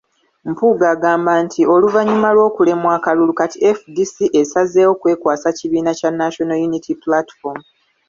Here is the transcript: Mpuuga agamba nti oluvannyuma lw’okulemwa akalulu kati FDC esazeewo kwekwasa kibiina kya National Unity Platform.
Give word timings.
Mpuuga 0.51 0.85
agamba 0.95 1.31
nti 1.45 1.61
oluvannyuma 1.73 2.29
lw’okulemwa 2.35 2.91
akalulu 2.97 3.31
kati 3.39 3.57
FDC 3.77 4.15
esazeewo 4.41 4.93
kwekwasa 5.01 5.47
kibiina 5.57 5.91
kya 5.99 6.11
National 6.19 6.59
Unity 6.67 6.93
Platform. 7.03 7.59